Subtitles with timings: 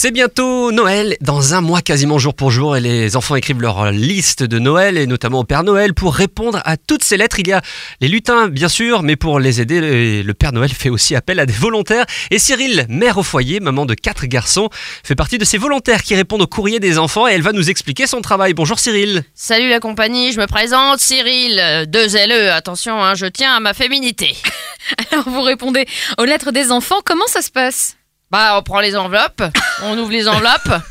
[0.00, 3.90] C'est bientôt Noël, dans un mois quasiment jour pour jour, et les enfants écrivent leur
[3.90, 5.92] liste de Noël, et notamment au Père Noël.
[5.92, 7.62] Pour répondre à toutes ces lettres, il y a
[8.00, 11.46] les lutins, bien sûr, mais pour les aider, le Père Noël fait aussi appel à
[11.46, 12.06] des volontaires.
[12.30, 14.68] Et Cyril, mère au foyer, maman de quatre garçons,
[15.02, 17.68] fait partie de ces volontaires qui répondent au courrier des enfants, et elle va nous
[17.68, 18.54] expliquer son travail.
[18.54, 19.24] Bonjour Cyril.
[19.34, 23.58] Salut la compagnie, je me présente, Cyril, euh, deux LE, attention, hein, je tiens à
[23.58, 24.36] ma féminité.
[25.10, 25.86] Alors vous répondez
[26.18, 27.97] aux lettres des enfants, comment ça se passe?
[28.30, 29.42] Bah, on prend les enveloppes,
[29.84, 30.82] on ouvre les enveloppes,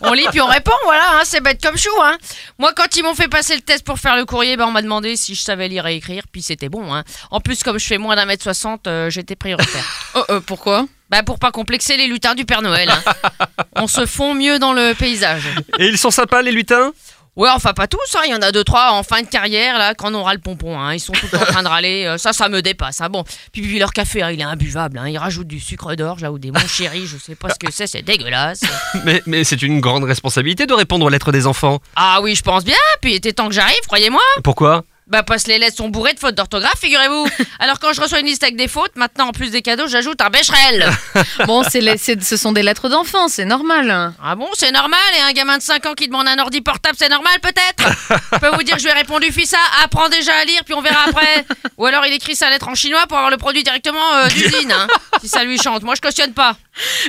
[0.00, 1.90] on lit puis on répond, voilà, hein, c'est bête comme chou.
[2.02, 2.16] Hein.
[2.58, 4.80] Moi, quand ils m'ont fait passer le test pour faire le courrier, bah, on m'a
[4.80, 6.94] demandé si je savais lire et écrire, puis c'était bon.
[6.94, 7.04] Hein.
[7.30, 9.84] En plus, comme je fais moins d'un mètre soixante, euh, j'étais prioritaire.
[10.14, 10.86] Oh, euh, pourquoi?
[11.10, 12.88] Bah, pour pas complexer les lutins du Père Noël.
[12.88, 13.46] hein.
[13.76, 15.48] On se fond mieux dans le paysage.
[15.78, 16.92] Et ils sont sympas, les lutins?
[17.40, 18.20] Ouais, enfin pas tous, hein.
[18.26, 20.40] il y en a deux, trois en fin de carrière, là, quand on aura le
[20.40, 20.92] pompon, hein.
[20.92, 23.08] ils sont tout en train de râler, euh, ça, ça me dépasse, hein.
[23.08, 23.24] bon.
[23.50, 25.08] Puis, puis leur café, hein, il est imbuvable, hein.
[25.08, 27.72] ils rajoutent du sucre d'orge, là, ou des mon chéri, je sais pas ce que
[27.72, 28.60] c'est, c'est dégueulasse.
[29.06, 31.80] Mais, mais c'est une grande responsabilité de répondre aux lettres des enfants.
[31.96, 34.20] Ah oui, je pense bien, puis il était temps que j'arrive, croyez-moi.
[34.44, 34.84] Pourquoi?
[35.10, 37.26] Bah, parce que les lettres sont bourrées de fautes d'orthographe, figurez-vous.
[37.58, 40.20] Alors quand je reçois une liste avec des fautes, maintenant, en plus des cadeaux, j'ajoute
[40.20, 40.88] un bécherel.
[41.46, 44.12] Bon, c'est les- c'est- ce sont des lettres d'enfants, c'est normal.
[44.22, 46.96] Ah bon, c'est normal, et un gamin de 5 ans qui demande un ordi portable,
[46.98, 47.90] c'est normal peut-être
[48.32, 50.62] Je peux vous dire que je lui ai répondu, fils ça, apprends déjà à lire,
[50.64, 51.44] puis on verra après.
[51.78, 54.70] Ou alors il écrit sa lettre en chinois pour avoir le produit directement euh, d'usine,
[54.72, 54.86] hein,
[55.20, 55.82] si ça lui chante.
[55.82, 56.56] Moi je cautionne pas.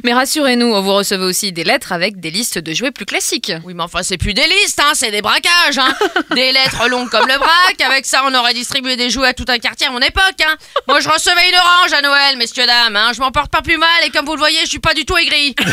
[0.04, 3.52] Mais rassurez-nous, vous recevez aussi des lettres avec des listes de jouets plus classiques.
[3.64, 5.94] Oui, mais enfin c'est plus des listes, hein, c'est des braquages, hein.
[6.36, 9.46] Des lettres longues comme le braque, avec ça on aurait distribué des jouets à tout
[9.48, 10.56] un quartier à mon époque, hein.
[10.88, 13.12] Moi je recevais une orange à Noël, messieurs dames, hein.
[13.14, 15.06] Je m'en porte pas plus mal, et comme vous le voyez, je suis pas du
[15.06, 15.56] tout aigri.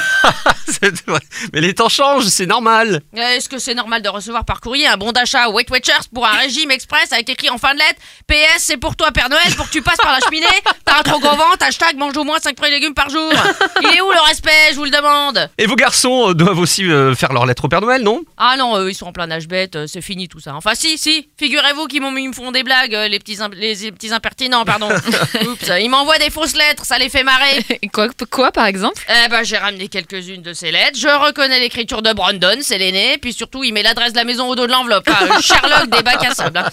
[1.53, 3.03] Mais les temps changent, c'est normal.
[3.15, 6.33] Est-ce que c'est normal de recevoir par courrier un bon d'achat Weight Watchers pour un
[6.33, 9.67] régime express avec écrit en fin de lettre PS, c'est pour toi Père Noël, pour
[9.67, 10.47] que tu passes par la cheminée
[10.89, 13.31] T'as un trop gros ventre, hashtag mange au moins 5 fruits et légumes par jour
[13.83, 16.85] Il est où le respect, je vous le demande Et vos garçons euh, doivent aussi
[16.91, 18.23] euh, faire leur lettre au Père Noël, non?
[18.39, 20.55] Ah non, eux, ils sont en plein âge bête, euh, c'est fini tout ça.
[20.55, 23.51] Enfin si, si, figurez-vous qu'ils m'ont- ils me font des blagues, euh, les petits, im-
[23.55, 24.89] les, les petits impertinents, pardon.
[25.47, 27.65] Oups, ils m'envoient des fausses lettres, ça les fait marrer.
[27.93, 29.03] Quoi, quoi par exemple?
[29.09, 30.99] Eh ben, j'ai ramené quelques-unes de ces lettres.
[30.99, 33.19] Je reconnais l'écriture de Brandon, c'est l'aîné.
[33.19, 35.09] Puis surtout, il met l'adresse de la maison au dos de l'enveloppe.
[35.09, 36.59] Ah, le Sherlock des bacs à sable.
[36.59, 36.69] hein.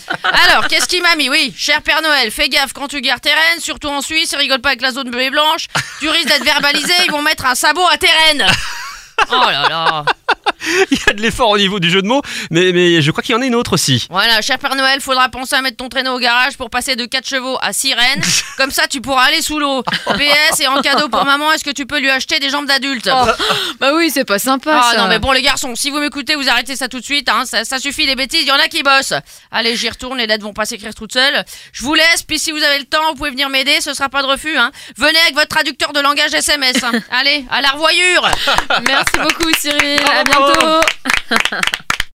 [0.50, 1.30] Alors, qu'est-ce qu'il m'a mis?
[1.30, 4.38] Oui, cher Père Noël, fais gaffe quand tu gardes tes rênes, surtout en Suisse, ils
[4.38, 5.66] rigolent pas avec la zone bleue et blanche.
[6.00, 8.46] Tu risques d'être verbalisé, ils vont mettre un sabot à tes rênes.
[9.32, 10.06] Oh là là.
[10.92, 12.22] Il y a de l'effort au niveau du jeu de mots,
[12.52, 14.08] mais, mais je crois qu'il y en a une autre aussi.
[14.10, 17.06] Voilà, cher Père Noël, faudra penser à mettre ton traîneau au garage pour passer de
[17.06, 18.22] 4 chevaux à 6 rennes.
[18.58, 19.84] Comme ça, tu pourras aller sous l'eau.
[19.84, 23.10] PS et en cadeau pour maman, est-ce que tu peux lui acheter des jambes d'adulte
[23.80, 25.02] Bah oui, c'est pas sympa Ah ça.
[25.02, 27.44] non mais bon les garçons, si vous m'écoutez, vous arrêtez ça tout de suite, hein,
[27.46, 29.14] ça, ça suffit les bêtises, il y en a qui bossent.
[29.52, 31.44] Allez, j'y retourne, les lettres vont pas s'écrire toutes seules.
[31.74, 34.10] Je vous laisse, puis si vous avez le temps, vous pouvez venir m'aider, ce sera
[34.10, 34.58] pas de refus.
[34.58, 34.72] Hein.
[34.98, 36.78] Venez avec votre traducteur de langage SMS.
[36.84, 36.92] hein.
[37.12, 38.28] Allez, à la revoyure
[38.88, 40.55] Merci beaucoup Cyril, à bientôt.
[40.56, 40.82] ¡Bravo!